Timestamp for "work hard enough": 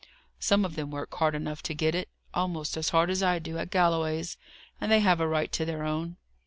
0.89-1.61